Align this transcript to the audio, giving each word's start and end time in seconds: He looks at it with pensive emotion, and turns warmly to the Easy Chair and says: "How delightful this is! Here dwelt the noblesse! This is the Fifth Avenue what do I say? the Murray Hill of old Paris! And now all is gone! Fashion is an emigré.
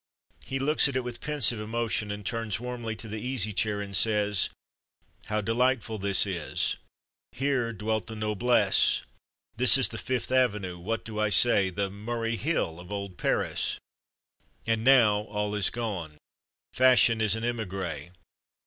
He 0.43 0.57
looks 0.57 0.87
at 0.87 0.95
it 0.95 1.03
with 1.03 1.21
pensive 1.21 1.59
emotion, 1.59 2.09
and 2.09 2.25
turns 2.25 2.59
warmly 2.59 2.95
to 2.95 3.07
the 3.07 3.21
Easy 3.21 3.53
Chair 3.53 3.81
and 3.81 3.95
says: 3.95 4.49
"How 5.27 5.41
delightful 5.41 5.99
this 5.99 6.25
is! 6.25 6.77
Here 7.33 7.71
dwelt 7.71 8.07
the 8.07 8.15
noblesse! 8.15 9.03
This 9.57 9.77
is 9.77 9.89
the 9.89 9.99
Fifth 9.99 10.31
Avenue 10.31 10.79
what 10.79 11.05
do 11.05 11.19
I 11.19 11.29
say? 11.29 11.69
the 11.69 11.91
Murray 11.91 12.35
Hill 12.35 12.79
of 12.79 12.91
old 12.91 13.15
Paris! 13.19 13.77
And 14.65 14.83
now 14.83 15.19
all 15.25 15.53
is 15.53 15.69
gone! 15.69 16.17
Fashion 16.73 17.21
is 17.21 17.35
an 17.35 17.43
emigré. 17.43 18.09